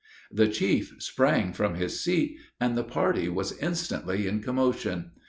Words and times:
The 0.31 0.47
chief 0.47 0.95
sprang 0.97 1.53
from 1.53 1.75
his 1.75 1.99
seat, 2.03 2.39
and 2.59 2.75
the 2.75 2.83
party 2.83 3.29
was 3.29 3.55
instantly 3.59 4.25
in 4.25 4.41
commotion. 4.41 5.11